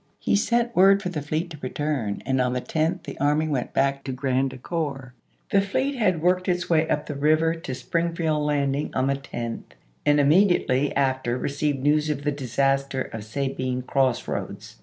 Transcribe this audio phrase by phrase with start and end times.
[0.17, 3.71] He sent word for the fleet to return, and on the 10th the army went
[3.71, 5.13] back to Grand Ecore.
[5.51, 7.75] The fleet had worked its way up the river to April,
[8.39, 8.39] 1863.
[8.41, 13.83] Springfield Landing on the 10th and immediately after received news of the disaster of Sabine
[13.83, 14.77] Cross Eoads.